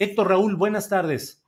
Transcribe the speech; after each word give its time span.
Héctor 0.00 0.28
Raúl, 0.28 0.54
buenas 0.54 0.88
tardes. 0.88 1.42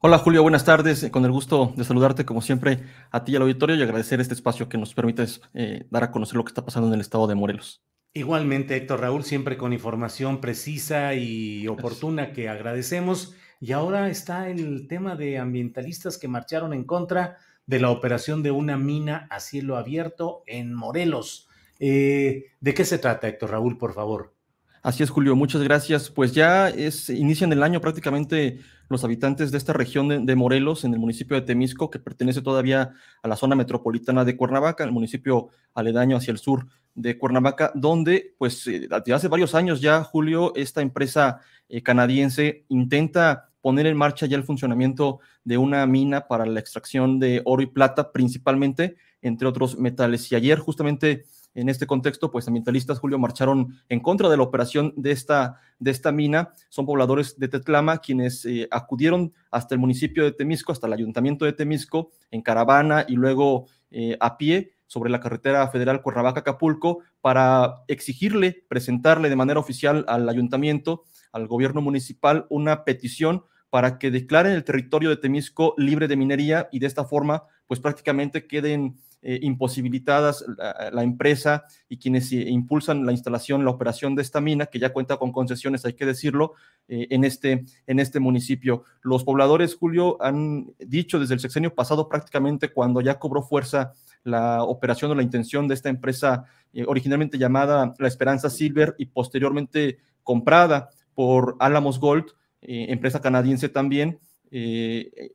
Hola 0.00 0.18
Julio, 0.18 0.42
buenas 0.42 0.64
tardes. 0.64 1.08
Con 1.12 1.24
el 1.24 1.30
gusto 1.30 1.72
de 1.76 1.84
saludarte 1.84 2.24
como 2.24 2.42
siempre 2.42 2.80
a 3.12 3.22
ti 3.22 3.32
y 3.32 3.36
al 3.36 3.42
auditorio 3.42 3.76
y 3.76 3.82
agradecer 3.82 4.20
este 4.20 4.34
espacio 4.34 4.68
que 4.68 4.78
nos 4.78 4.94
permite 4.94 5.24
eh, 5.54 5.86
dar 5.88 6.02
a 6.02 6.10
conocer 6.10 6.34
lo 6.34 6.44
que 6.44 6.48
está 6.48 6.64
pasando 6.64 6.88
en 6.88 6.94
el 6.94 7.00
estado 7.00 7.28
de 7.28 7.36
Morelos. 7.36 7.80
Igualmente, 8.14 8.76
Héctor 8.76 9.02
Raúl, 9.02 9.22
siempre 9.22 9.56
con 9.56 9.72
información 9.72 10.40
precisa 10.40 11.14
y 11.14 11.68
oportuna 11.68 12.32
que 12.32 12.48
agradecemos. 12.48 13.36
Y 13.60 13.70
ahora 13.70 14.10
está 14.10 14.50
el 14.50 14.88
tema 14.88 15.14
de 15.14 15.38
ambientalistas 15.38 16.18
que 16.18 16.26
marcharon 16.26 16.72
en 16.72 16.82
contra 16.82 17.38
de 17.66 17.78
la 17.78 17.90
operación 17.90 18.42
de 18.42 18.50
una 18.50 18.76
mina 18.76 19.28
a 19.30 19.38
cielo 19.38 19.76
abierto 19.76 20.42
en 20.46 20.74
Morelos. 20.74 21.48
Eh, 21.78 22.46
¿De 22.60 22.74
qué 22.74 22.84
se 22.84 22.98
trata, 22.98 23.28
Héctor 23.28 23.52
Raúl, 23.52 23.78
por 23.78 23.94
favor? 23.94 24.34
Así 24.82 25.04
es, 25.04 25.10
Julio, 25.10 25.36
muchas 25.36 25.62
gracias. 25.62 26.10
Pues 26.10 26.32
ya 26.32 26.68
es, 26.68 27.08
inician 27.08 27.52
el 27.52 27.62
año 27.62 27.80
prácticamente 27.80 28.58
los 28.88 29.04
habitantes 29.04 29.52
de 29.52 29.58
esta 29.58 29.72
región 29.72 30.26
de, 30.26 30.36
Morelos, 30.36 30.84
en 30.84 30.92
el 30.92 30.98
municipio 30.98 31.36
de 31.36 31.42
Temisco, 31.42 31.88
que 31.88 32.00
pertenece 32.00 32.42
todavía 32.42 32.92
a 33.22 33.28
la 33.28 33.36
zona 33.36 33.54
metropolitana 33.54 34.24
de 34.24 34.36
Cuernavaca, 34.36 34.82
el 34.82 34.90
municipio 34.90 35.50
aledaño 35.72 36.16
hacia 36.16 36.32
el 36.32 36.38
sur 36.38 36.66
de 36.96 37.16
Cuernavaca, 37.16 37.70
donde 37.76 38.34
pues 38.38 38.66
eh, 38.66 38.88
desde 38.88 39.14
hace 39.14 39.28
varios 39.28 39.54
años 39.54 39.80
ya, 39.80 40.02
Julio, 40.02 40.52
esta 40.56 40.82
empresa 40.82 41.40
eh, 41.68 41.80
canadiense 41.82 42.64
intenta 42.68 43.50
poner 43.60 43.86
en 43.86 43.96
marcha 43.96 44.26
ya 44.26 44.36
el 44.36 44.42
funcionamiento 44.42 45.20
de 45.44 45.58
una 45.58 45.86
mina 45.86 46.26
para 46.26 46.44
la 46.44 46.58
extracción 46.58 47.20
de 47.20 47.40
oro 47.44 47.62
y 47.62 47.66
plata, 47.66 48.10
principalmente, 48.10 48.96
entre 49.22 49.46
otros 49.46 49.78
metales. 49.78 50.30
Y 50.32 50.34
ayer 50.34 50.58
justamente 50.58 51.24
en 51.54 51.68
este 51.68 51.86
contexto, 51.86 52.30
pues 52.30 52.46
ambientalistas, 52.48 52.98
Julio, 52.98 53.18
marcharon 53.18 53.78
en 53.88 54.00
contra 54.00 54.28
de 54.28 54.36
la 54.36 54.42
operación 54.42 54.94
de 54.96 55.10
esta, 55.10 55.56
de 55.78 55.90
esta 55.90 56.12
mina. 56.12 56.52
Son 56.68 56.86
pobladores 56.86 57.38
de 57.38 57.48
Tetlama 57.48 57.98
quienes 57.98 58.44
eh, 58.44 58.68
acudieron 58.70 59.32
hasta 59.50 59.74
el 59.74 59.80
municipio 59.80 60.24
de 60.24 60.32
Temisco, 60.32 60.72
hasta 60.72 60.86
el 60.86 60.94
ayuntamiento 60.94 61.44
de 61.44 61.52
Temisco, 61.52 62.10
en 62.30 62.42
caravana 62.42 63.04
y 63.06 63.14
luego 63.14 63.66
eh, 63.90 64.16
a 64.20 64.38
pie 64.38 64.72
sobre 64.86 65.10
la 65.10 65.20
carretera 65.20 65.66
federal 65.68 66.02
Cuernavaca-Acapulco 66.02 66.98
para 67.20 67.82
exigirle, 67.88 68.64
presentarle 68.68 69.28
de 69.30 69.36
manera 69.36 69.60
oficial 69.60 70.04
al 70.08 70.28
ayuntamiento, 70.28 71.04
al 71.32 71.46
gobierno 71.46 71.80
municipal, 71.80 72.46
una 72.50 72.84
petición 72.84 73.44
para 73.70 73.98
que 73.98 74.10
declaren 74.10 74.52
el 74.52 74.64
territorio 74.64 75.08
de 75.08 75.16
Temisco 75.16 75.74
libre 75.78 76.08
de 76.08 76.16
minería 76.16 76.68
y 76.72 76.78
de 76.78 76.86
esta 76.86 77.04
forma, 77.04 77.44
pues 77.66 77.80
prácticamente 77.80 78.46
queden 78.46 78.98
eh, 79.24 79.38
imposibilitadas 79.40 80.44
la, 80.58 81.02
empresa 81.04 81.62
y 81.88 81.96
quienes 81.96 82.32
eh, 82.32 82.40
impulsan 82.48 83.06
la 83.06 83.12
instalación, 83.12 83.64
la 83.64 83.70
operación 83.70 84.16
de 84.16 84.22
esta 84.22 84.40
mina, 84.40 84.66
que 84.66 84.80
ya 84.80 84.92
cuenta 84.92 85.16
con 85.16 85.30
concesiones, 85.30 85.84
hay 85.84 85.92
que 85.92 86.04
decirlo, 86.04 86.54
eh, 86.88 87.06
en, 87.08 87.22
este, 87.22 87.64
en 87.86 88.00
este 88.00 88.18
municipio. 88.18 88.82
Los 89.00 89.22
pobladores, 89.22 89.76
Julio, 89.76 90.20
han 90.20 90.74
dicho 90.80 91.20
desde 91.20 91.34
el 91.34 91.40
sexenio 91.40 91.72
pasado 91.72 92.08
prácticamente 92.08 92.72
cuando 92.72 93.00
ya 93.00 93.20
cobró 93.20 93.44
fuerza 93.44 93.92
la 94.24 94.64
operación 94.64 95.12
o 95.12 95.14
la 95.14 95.22
intención 95.22 95.68
de 95.68 95.74
esta 95.74 95.88
empresa 95.88 96.44
originalmente 96.88 97.38
llamada 97.38 97.94
La 97.98 98.08
Esperanza 98.08 98.50
Silver 98.50 98.96
y 98.98 99.06
posteriormente 99.06 99.98
comprada 100.24 100.90
por 101.14 101.56
Alamos 101.60 102.00
Gold, 102.00 102.26
empresa 102.60 103.20
canadiense 103.20 103.68
también, 103.68 104.18
eh, 104.54 105.32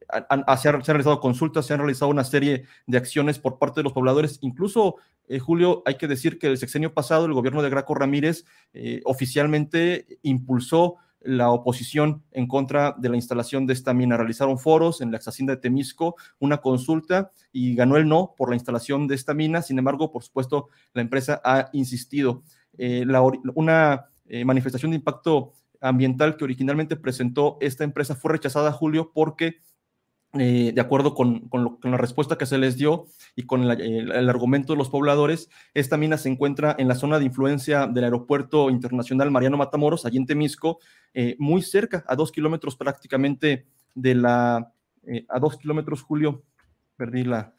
se, 0.60 0.70
han, 0.70 0.82
realizado 0.84 1.20
consultas, 1.20 1.66
se 1.66 1.74
han 1.74 1.80
realizado 1.80 2.12
una 2.12 2.24
serie 2.24 2.66
de 2.86 2.98
acciones 3.00 3.40
por 3.40 3.58
parte 3.58 3.80
de 3.80 3.84
los 3.84 3.94
pobladores. 3.94 4.38
Incluso, 4.42 4.98
eh, 5.28 5.40
Julio, 5.40 5.82
hay 5.88 5.96
que 5.96 6.08
decir 6.08 6.38
que 6.38 6.46
el 6.46 6.60
sexenio 6.60 6.94
pasado 6.94 7.26
el 7.26 7.34
gobierno 7.34 7.64
de 7.64 7.72
Graco 7.72 7.96
Ramírez 7.96 8.46
eh, 8.74 9.02
oficialmente 9.06 10.20
impulsó 10.22 10.98
la 11.20 11.50
oposición 11.50 12.24
en 12.32 12.48
contra 12.48 12.96
de 12.96 13.10
la 13.10 13.16
instalación 13.16 13.66
de 13.66 13.74
esta 13.74 13.92
mina. 13.92 14.18
Realizaron 14.18 14.60
foros 14.60 15.02
en 15.02 15.12
la 15.12 15.18
ex 15.18 15.36
de 15.36 15.58
Temisco, 15.58 16.16
una 16.38 16.58
consulta 16.58 17.32
y 17.52 17.74
ganó 17.74 17.98
el 17.98 18.08
no 18.08 18.36
por 18.38 18.50
la 18.50 18.56
instalación 18.56 19.08
de 19.08 19.16
esta 19.16 19.34
mina. 19.34 19.64
Sin 19.64 19.80
embargo, 19.80 20.12
por 20.12 20.24
supuesto, 20.24 20.70
la 20.94 21.02
empresa 21.02 21.42
ha 21.44 21.70
insistido. 21.74 22.44
una 23.56 24.10
manifestación 24.46 24.92
de 24.92 24.98
impacto 24.98 25.54
ambiental 25.82 26.38
que 26.38 26.44
originalmente 26.44 26.96
presentó 26.96 27.58
esta 27.62 27.84
empresa 27.84 28.16
fue 28.16 28.32
rechazada, 28.32 28.72
Julio, 28.72 29.12
porque 29.14 29.58
eh, 30.34 30.74
de 30.76 30.82
acuerdo 30.82 31.14
con, 31.14 31.50
la 31.84 31.98
respuesta 31.98 32.38
que 32.38 32.46
se 32.46 32.58
les 32.58 32.76
dio 32.76 33.06
y 33.36 33.44
con 33.44 33.64
el, 33.64 34.30
argumento 34.30 34.74
de 34.74 34.78
los 34.78 34.90
pobladores, 34.90 35.50
esta 35.74 35.98
mina 35.98 36.18
se 36.18 36.30
encuentra 36.30 36.76
en 36.78 36.90
la 36.90 36.96
zona 36.96 37.18
de 37.18 37.26
influencia 37.26 37.88
del 37.88 38.04
Aeropuerto 38.04 38.70
Internacional 38.70 39.32
Mariano 39.32 39.58
Matamoros, 39.58 40.06
allí 40.06 40.18
en 40.18 40.26
Temisco, 40.26 40.80
eh, 41.14 41.36
muy 41.40 41.62
cerca, 41.62 42.04
a 42.08 42.16
dos 42.16 42.32
kilómetros 42.32 42.76
prácticamente 42.76 43.68
de 43.96 44.16
la, 44.16 44.74
eh, 45.04 45.26
a 45.30 45.40
dos 45.40 45.58
kilómetros, 45.58 46.02
Julio, 46.02 46.44
perdí 46.98 47.24
la, 47.24 47.54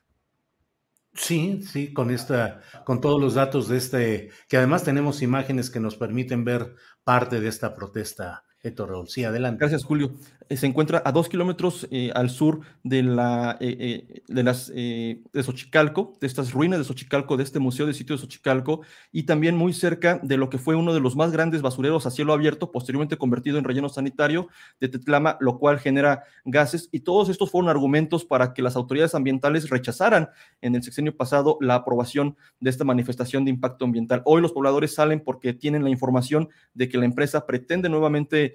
Sí, 1.18 1.60
sí, 1.62 1.92
con 1.92 2.10
esta, 2.10 2.62
con 2.84 3.00
todos 3.00 3.20
los 3.20 3.34
datos 3.34 3.68
de 3.68 3.76
este, 3.76 4.30
que 4.48 4.56
además 4.56 4.84
tenemos 4.84 5.20
imágenes 5.20 5.68
que 5.68 5.80
nos 5.80 5.96
permiten 5.96 6.44
ver 6.44 6.76
parte 7.04 7.40
de 7.40 7.48
esta 7.48 7.74
protesta 7.74 8.44
Héctor. 8.62 9.08
Sí, 9.08 9.24
adelante. 9.24 9.58
Gracias, 9.60 9.84
Julio. 9.84 10.14
Eh, 10.48 10.56
se 10.56 10.66
encuentra 10.66 11.02
a 11.04 11.12
dos 11.12 11.28
kilómetros 11.28 11.86
eh, 11.90 12.10
al 12.14 12.30
sur 12.30 12.60
de, 12.82 13.02
la, 13.02 13.56
eh, 13.60 14.22
de 14.26 14.42
las 14.42 14.68
de 14.68 15.42
Xochicalco, 15.42 16.14
de 16.20 16.26
estas 16.26 16.52
ruinas 16.52 16.78
de 16.78 16.84
Xochicalco, 16.84 17.36
de 17.36 17.44
este 17.44 17.58
museo 17.58 17.86
de 17.86 17.94
sitio 17.94 18.16
de 18.16 18.22
Xochicalco, 18.22 18.80
y 19.12 19.24
también 19.24 19.56
muy 19.56 19.72
cerca 19.72 20.20
de 20.22 20.36
lo 20.36 20.48
que 20.48 20.58
fue 20.58 20.74
uno 20.74 20.94
de 20.94 21.00
los 21.00 21.16
más 21.16 21.32
grandes 21.32 21.60
basureros 21.60 22.06
a 22.06 22.10
cielo 22.10 22.32
abierto, 22.32 22.72
posteriormente 22.72 23.18
convertido 23.18 23.58
en 23.58 23.64
relleno 23.64 23.88
sanitario 23.88 24.48
de 24.80 24.88
Tetlama, 24.88 25.36
lo 25.40 25.58
cual 25.58 25.78
genera 25.78 26.24
gases. 26.44 26.88
Y 26.92 27.00
todos 27.00 27.28
estos 27.28 27.50
fueron 27.50 27.68
argumentos 27.68 28.24
para 28.24 28.54
que 28.54 28.62
las 28.62 28.76
autoridades 28.76 29.14
ambientales 29.14 29.68
rechazaran 29.68 30.30
en 30.62 30.74
el 30.74 30.82
sexenio 30.82 31.16
pasado 31.16 31.58
la 31.60 31.74
aprobación 31.74 32.36
de 32.60 32.70
esta 32.70 32.84
manifestación 32.84 33.44
de 33.44 33.50
impacto 33.50 33.84
ambiental. 33.84 34.22
Hoy 34.24 34.40
los 34.40 34.52
pobladores 34.52 34.94
salen 34.94 35.20
porque 35.20 35.52
tienen 35.52 35.84
la 35.84 35.90
información 35.90 36.48
de 36.72 36.88
que 36.88 36.98
la 36.98 37.04
empresa 37.04 37.46
pretende 37.46 37.88
nuevamente 37.88 38.54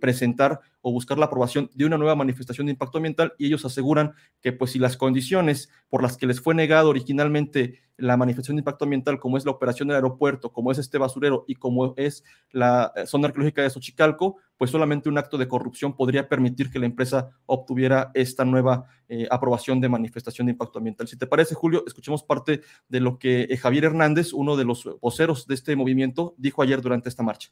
presentar 0.00 0.60
o 0.82 0.92
buscar 0.92 1.18
la 1.18 1.26
aprobación 1.26 1.70
de 1.74 1.86
una 1.86 1.96
nueva 1.96 2.16
manifestación 2.16 2.66
de 2.66 2.72
impacto 2.72 2.98
ambiental 2.98 3.32
y 3.38 3.46
ellos 3.46 3.64
aseguran 3.64 4.12
que 4.40 4.52
pues 4.52 4.72
si 4.72 4.78
las 4.78 4.96
condiciones 4.96 5.70
por 5.88 6.02
las 6.02 6.16
que 6.16 6.26
les 6.26 6.40
fue 6.40 6.54
negado 6.54 6.90
originalmente 6.90 7.80
la 7.96 8.16
manifestación 8.16 8.56
de 8.56 8.60
impacto 8.60 8.84
ambiental, 8.84 9.20
como 9.20 9.36
es 9.36 9.44
la 9.44 9.52
operación 9.52 9.88
del 9.88 9.96
aeropuerto, 9.96 10.52
como 10.52 10.72
es 10.72 10.78
este 10.78 10.98
basurero 10.98 11.44
y 11.46 11.54
como 11.54 11.94
es 11.96 12.24
la 12.50 12.92
eh, 12.96 13.06
zona 13.06 13.28
arqueológica 13.28 13.62
de 13.62 13.70
Xochicalco, 13.70 14.38
pues 14.56 14.70
solamente 14.70 15.08
un 15.08 15.18
acto 15.18 15.38
de 15.38 15.46
corrupción 15.46 15.94
podría 15.94 16.28
permitir 16.28 16.70
que 16.70 16.78
la 16.78 16.86
empresa 16.86 17.30
obtuviera 17.46 18.10
esta 18.14 18.44
nueva 18.44 18.86
eh, 19.08 19.28
aprobación 19.30 19.80
de 19.80 19.88
manifestación 19.88 20.46
de 20.46 20.52
impacto 20.52 20.78
ambiental. 20.78 21.06
Si 21.06 21.16
te 21.16 21.26
parece, 21.26 21.54
Julio, 21.54 21.84
escuchemos 21.86 22.24
parte 22.24 22.62
de 22.88 23.00
lo 23.00 23.18
que 23.18 23.56
Javier 23.60 23.84
Hernández, 23.84 24.32
uno 24.32 24.56
de 24.56 24.64
los 24.64 24.88
voceros 25.00 25.46
de 25.46 25.54
este 25.54 25.76
movimiento, 25.76 26.34
dijo 26.38 26.62
ayer 26.62 26.80
durante 26.80 27.08
esta 27.08 27.22
marcha 27.22 27.50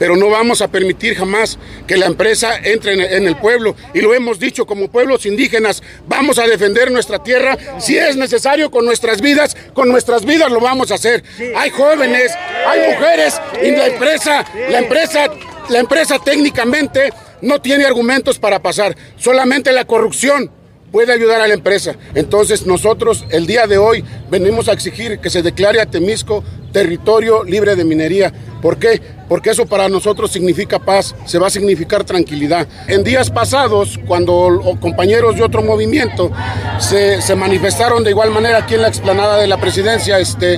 pero 0.00 0.16
no 0.16 0.30
vamos 0.30 0.62
a 0.62 0.68
permitir 0.68 1.14
jamás 1.14 1.58
que 1.86 1.98
la 1.98 2.06
empresa 2.06 2.56
entre 2.64 3.16
en, 3.18 3.28
el 3.28 3.36
pueblo. 3.36 3.76
Y 3.92 4.00
lo 4.00 4.14
hemos 4.14 4.40
dicho 4.40 4.64
como 4.64 4.90
pueblos 4.90 5.26
indígenas, 5.26 5.82
vamos 6.08 6.38
a 6.38 6.46
defender 6.46 6.90
nuestra 6.90 7.22
tierra. 7.22 7.58
Si 7.78 7.98
es 7.98 8.16
necesario 8.16 8.70
con 8.70 8.86
nuestras 8.86 9.20
vidas, 9.20 9.54
con 9.74 9.90
nuestras 9.90 10.24
vidas 10.24 10.50
lo 10.50 10.58
vamos 10.58 10.90
a 10.90 10.94
hacer. 10.94 11.22
Hay 11.54 11.68
jóvenes, 11.68 12.32
hay 12.66 12.94
mujeres 12.94 13.38
y 13.62 13.72
la 13.72 13.88
empresa, 13.88 14.46
la 14.70 14.78
empresa, 14.78 15.26
la 15.68 15.80
empresa 15.80 16.18
técnicamente 16.18 17.12
no 17.42 17.60
tiene 17.60 17.84
argumentos 17.84 18.38
para 18.38 18.62
pasar. 18.62 18.96
Solamente 19.18 19.70
la 19.70 19.84
corrupción 19.84 20.50
puede 20.90 21.12
ayudar 21.12 21.42
a 21.42 21.46
la 21.46 21.52
empresa. 21.52 21.96
Entonces 22.14 22.64
nosotros 22.64 23.26
el 23.28 23.46
día 23.46 23.66
de 23.66 23.76
hoy 23.76 24.02
venimos 24.30 24.70
a 24.70 24.72
exigir 24.72 25.18
que 25.18 25.28
se 25.28 25.42
declare 25.42 25.78
a 25.78 25.84
Temisco 25.84 26.42
territorio 26.72 27.44
libre 27.44 27.76
de 27.76 27.84
minería. 27.84 28.32
¿Por 28.62 28.78
qué? 28.78 29.19
Porque 29.30 29.50
eso 29.50 29.64
para 29.64 29.88
nosotros 29.88 30.32
significa 30.32 30.80
paz, 30.80 31.14
se 31.24 31.38
va 31.38 31.46
a 31.46 31.50
significar 31.50 32.02
tranquilidad. 32.02 32.66
En 32.88 33.04
días 33.04 33.30
pasados, 33.30 33.96
cuando 34.04 34.76
compañeros 34.80 35.36
de 35.36 35.44
otro 35.44 35.62
movimiento 35.62 36.32
se, 36.80 37.36
manifestaron 37.36 38.02
de 38.02 38.10
igual 38.10 38.32
manera 38.32 38.58
aquí 38.58 38.74
en 38.74 38.82
la 38.82 38.88
explanada 38.88 39.36
de 39.36 39.46
la 39.46 39.60
presidencia, 39.60 40.18
este, 40.18 40.54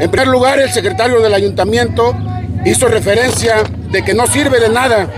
en 0.00 0.10
primer 0.10 0.28
lugar 0.28 0.58
el 0.58 0.70
secretario 0.70 1.20
del 1.20 1.34
ayuntamiento 1.34 2.16
hizo 2.64 2.88
referencia 2.88 3.56
de 3.90 4.02
que 4.02 4.14
no 4.14 4.26
sirve 4.26 4.60
de 4.60 4.70
nada 4.70 5.10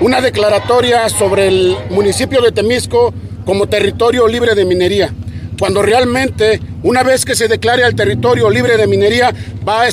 una 0.00 0.20
declaratoria 0.20 1.08
sobre 1.10 1.46
el 1.46 1.76
municipio 1.90 2.42
de 2.42 2.50
Temisco 2.50 3.14
como 3.46 3.68
territorio 3.68 4.26
libre 4.26 4.56
de 4.56 4.64
minería. 4.64 5.14
Cuando 5.58 5.82
realmente, 5.82 6.60
una 6.82 7.02
vez 7.02 7.24
que 7.24 7.34
se 7.34 7.48
declare 7.48 7.84
al 7.84 7.94
territorio 7.94 8.50
libre 8.50 8.76
de 8.76 8.86
minería, 8.86 9.32
va, 9.66 9.84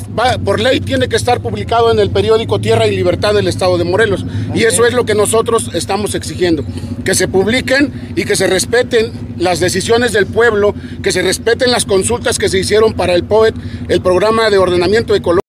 por 0.44 0.60
ley 0.60 0.80
tiene 0.80 1.08
que 1.08 1.16
estar 1.16 1.40
publicado 1.42 1.92
en 1.92 2.00
el 2.00 2.10
periódico 2.10 2.60
Tierra 2.60 2.88
y 2.88 2.96
Libertad 2.96 3.34
del 3.34 3.48
Estado 3.48 3.78
de 3.78 3.84
Morelos. 3.84 4.26
Y 4.54 4.64
eso 4.64 4.86
es 4.86 4.94
lo 4.94 5.06
que 5.06 5.16
nosotros 5.16 5.70
estamos 5.74 6.16
exigiendo. 6.16 6.64
Que 7.06 7.16
se 7.16 7.28
publiquen 7.28 8.14
y 8.16 8.26
que 8.26 8.36
se 8.36 8.48
respeten 8.48 9.12
las 9.38 9.60
decisiones 9.60 10.14
del 10.14 10.26
pueblo, 10.26 10.74
que 11.04 11.12
se 11.12 11.22
respeten 11.22 11.72
las 11.72 11.86
consultas 11.86 12.38
que 12.38 12.50
se 12.50 12.60
hicieron 12.60 12.94
para 12.94 13.14
el 13.14 13.24
POET, 13.24 13.56
el 13.90 14.02
programa 14.02 14.50
de 14.50 14.58
ordenamiento 14.58 15.16
ecológico 15.16 15.41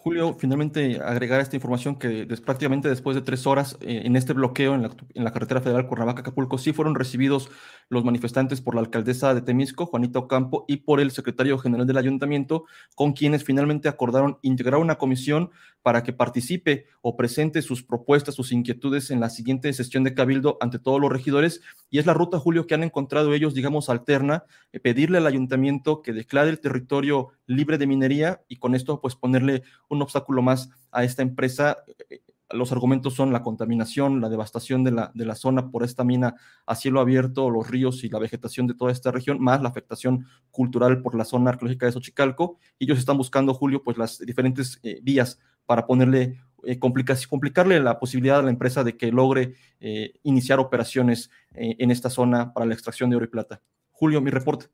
Julio, 0.00 0.36
finalmente 0.38 1.00
agregar 1.04 1.40
esta 1.40 1.56
información 1.56 1.96
que 1.96 2.24
prácticamente 2.46 2.88
después 2.88 3.16
de 3.16 3.22
tres 3.22 3.48
horas 3.48 3.76
eh, 3.80 4.02
en 4.04 4.14
este 4.14 4.32
bloqueo 4.32 4.76
en 4.76 4.82
la, 5.24 5.32
carretera 5.32 5.60
federal 5.60 5.88
Cuernavaca-Acapulco 5.88 6.56
sí 6.56 6.72
fueron 6.72 6.94
recibidos 6.94 7.50
los 7.88 8.04
manifestantes 8.04 8.60
por 8.60 8.76
la 8.76 8.80
alcaldesa 8.80 9.34
de 9.34 9.42
Temisco, 9.42 9.86
Juanita 9.86 10.20
Ocampo, 10.20 10.64
y 10.68 10.78
por 10.78 11.00
el 11.00 11.10
secretario 11.10 11.58
general 11.58 11.86
del 11.86 11.96
ayuntamiento, 11.96 12.64
con 12.94 13.12
quienes 13.12 13.42
finalmente 13.42 13.88
acordaron 13.88 14.38
integrar 14.42 14.80
una 14.80 14.98
comisión 14.98 15.50
para 15.82 16.02
que 16.02 16.12
participe 16.12 16.86
o 17.00 17.16
presente 17.16 17.62
sus 17.62 17.82
propuestas, 17.82 18.34
sus 18.34 18.52
inquietudes 18.52 19.10
en 19.10 19.20
la 19.20 19.30
siguiente 19.30 19.72
sesión 19.72 20.04
de 20.04 20.14
cabildo 20.14 20.58
ante 20.60 20.78
todos 20.78 21.00
los 21.00 21.10
regidores. 21.10 21.62
Y 21.90 21.98
es 21.98 22.06
la 22.06 22.14
ruta, 22.14 22.38
Julio, 22.38 22.66
que 22.66 22.74
han 22.74 22.82
encontrado 22.82 23.32
ellos, 23.32 23.54
digamos, 23.54 23.88
alterna, 23.88 24.44
eh, 24.72 24.80
pedirle 24.80 25.18
al 25.18 25.26
ayuntamiento 25.26 26.02
que 26.02 26.12
declare 26.12 26.50
el 26.50 26.60
territorio 26.60 27.28
libre 27.46 27.78
de 27.78 27.86
minería 27.86 28.42
y 28.48 28.56
con 28.56 28.74
esto, 28.74 29.00
pues, 29.00 29.14
ponerle 29.14 29.62
un 29.88 30.02
obstáculo 30.02 30.42
más 30.42 30.70
a 30.90 31.04
esta 31.04 31.22
empresa. 31.22 31.78
Eh, 32.10 32.20
los 32.50 32.72
argumentos 32.72 33.14
son 33.14 33.32
la 33.32 33.42
contaminación, 33.42 34.22
la 34.22 34.30
devastación 34.30 34.82
de 34.82 34.92
la, 34.92 35.10
de 35.14 35.26
la 35.26 35.34
zona 35.34 35.70
por 35.70 35.84
esta 35.84 36.02
mina 36.02 36.34
a 36.64 36.74
cielo 36.74 37.00
abierto, 37.00 37.50
los 37.50 37.68
ríos 37.68 38.04
y 38.04 38.08
la 38.08 38.18
vegetación 38.18 38.66
de 38.66 38.74
toda 38.74 38.90
esta 38.90 39.10
región, 39.10 39.38
más 39.38 39.60
la 39.60 39.68
afectación 39.68 40.26
cultural 40.50 41.02
por 41.02 41.14
la 41.14 41.24
zona 41.24 41.50
arqueológica 41.50 41.84
de 41.86 41.92
Xochicalco. 41.92 42.58
Ellos 42.78 42.98
están 42.98 43.18
buscando, 43.18 43.52
Julio, 43.52 43.82
pues 43.82 43.98
las 43.98 44.18
diferentes 44.18 44.80
eh, 44.82 45.00
vías 45.02 45.38
para 45.68 45.86
ponerle, 45.86 46.40
eh, 46.64 46.78
complicarle 46.78 47.78
la 47.78 47.98
posibilidad 47.98 48.38
a 48.38 48.42
la 48.42 48.48
empresa 48.48 48.82
de 48.82 48.96
que 48.96 49.12
logre 49.12 49.52
eh, 49.80 50.14
iniciar 50.22 50.58
operaciones 50.60 51.30
eh, 51.52 51.76
en 51.78 51.90
esta 51.90 52.08
zona 52.08 52.54
para 52.54 52.64
la 52.64 52.72
extracción 52.72 53.10
de 53.10 53.16
oro 53.16 53.26
y 53.26 53.28
plata. 53.28 53.60
Julio, 53.90 54.22
mi 54.22 54.30
reporte. 54.30 54.68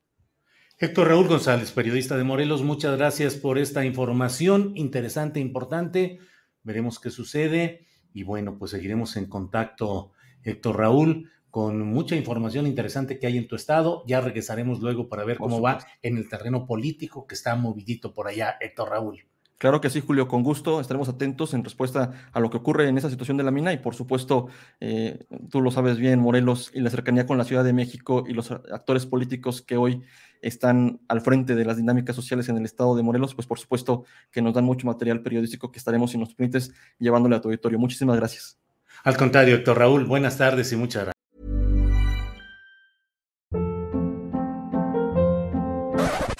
Héctor 0.76 1.06
Raúl 1.06 1.28
González, 1.28 1.70
periodista 1.70 2.16
de 2.16 2.24
Morelos, 2.24 2.64
muchas 2.64 2.96
gracias 2.98 3.36
por 3.36 3.58
esta 3.58 3.84
información 3.84 4.72
interesante, 4.74 5.38
importante. 5.38 6.18
Veremos 6.64 6.98
qué 6.98 7.10
sucede 7.10 7.86
y 8.12 8.24
bueno, 8.24 8.58
pues 8.58 8.72
seguiremos 8.72 9.16
en 9.16 9.26
contacto, 9.26 10.10
Héctor 10.42 10.78
Raúl, 10.78 11.30
con 11.48 11.80
mucha 11.80 12.16
información 12.16 12.66
interesante 12.66 13.20
que 13.20 13.28
hay 13.28 13.38
en 13.38 13.46
tu 13.46 13.54
estado. 13.54 14.02
Ya 14.08 14.20
regresaremos 14.20 14.80
luego 14.80 15.08
para 15.08 15.22
ver 15.22 15.38
cómo 15.38 15.60
va 15.60 15.78
en 16.02 16.16
el 16.16 16.28
terreno 16.28 16.66
político 16.66 17.28
que 17.28 17.36
está 17.36 17.54
movidito 17.54 18.12
por 18.12 18.26
allá, 18.26 18.56
Héctor 18.60 18.90
Raúl. 18.90 19.28
Claro 19.64 19.80
que 19.80 19.88
sí, 19.88 20.02
Julio, 20.06 20.28
con 20.28 20.42
gusto. 20.42 20.78
Estaremos 20.78 21.08
atentos 21.08 21.54
en 21.54 21.64
respuesta 21.64 22.12
a 22.34 22.40
lo 22.40 22.50
que 22.50 22.58
ocurre 22.58 22.86
en 22.86 22.98
esa 22.98 23.08
situación 23.08 23.38
de 23.38 23.44
la 23.44 23.50
mina 23.50 23.72
y, 23.72 23.78
por 23.78 23.94
supuesto, 23.94 24.48
eh, 24.78 25.24
tú 25.50 25.62
lo 25.62 25.70
sabes 25.70 25.96
bien, 25.96 26.20
Morelos 26.20 26.70
y 26.74 26.80
la 26.80 26.90
cercanía 26.90 27.24
con 27.24 27.38
la 27.38 27.44
Ciudad 27.44 27.64
de 27.64 27.72
México 27.72 28.24
y 28.28 28.34
los 28.34 28.50
actores 28.50 29.06
políticos 29.06 29.62
que 29.62 29.78
hoy 29.78 30.02
están 30.42 31.00
al 31.08 31.22
frente 31.22 31.54
de 31.54 31.64
las 31.64 31.78
dinámicas 31.78 32.14
sociales 32.14 32.50
en 32.50 32.58
el 32.58 32.66
estado 32.66 32.94
de 32.94 33.02
Morelos, 33.02 33.34
pues 33.34 33.46
por 33.46 33.58
supuesto 33.58 34.04
que 34.30 34.42
nos 34.42 34.52
dan 34.52 34.66
mucho 34.66 34.86
material 34.86 35.22
periodístico 35.22 35.72
que 35.72 35.78
estaremos, 35.78 36.10
si 36.10 36.18
nos 36.18 36.34
permites, 36.34 36.70
llevándole 36.98 37.36
a 37.36 37.40
tu 37.40 37.48
auditorio. 37.48 37.78
Muchísimas 37.78 38.16
gracias. 38.16 38.58
Al 39.02 39.16
contrario, 39.16 39.56
doctor 39.56 39.78
Raúl, 39.78 40.04
buenas 40.04 40.36
tardes 40.36 40.70
y 40.72 40.76
muchas 40.76 41.04
gracias. 41.04 41.14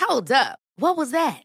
Hold 0.07 0.31
up. 0.31 0.59
What 0.77 0.99
was 0.99 1.13
that? 1.13 1.45